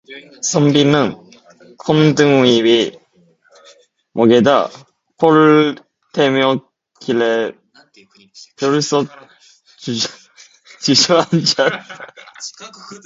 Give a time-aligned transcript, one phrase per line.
[0.41, 1.15] 선비는
[1.77, 2.99] 검둥이의
[4.13, 4.69] 목에다
[5.19, 5.75] 볼을
[6.13, 6.65] 대며
[6.99, 7.51] 길에
[8.57, 9.07] 펄썩
[10.79, 11.85] 주저앉았다.